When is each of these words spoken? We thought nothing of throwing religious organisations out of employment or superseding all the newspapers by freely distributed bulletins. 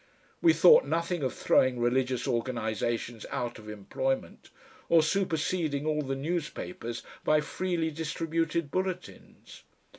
We 0.41 0.51
thought 0.53 0.87
nothing 0.87 1.21
of 1.21 1.31
throwing 1.31 1.79
religious 1.79 2.27
organisations 2.27 3.23
out 3.29 3.59
of 3.59 3.69
employment 3.69 4.49
or 4.89 5.03
superseding 5.03 5.85
all 5.85 6.01
the 6.01 6.15
newspapers 6.15 7.03
by 7.23 7.39
freely 7.39 7.91
distributed 7.91 8.71
bulletins. 8.71 9.61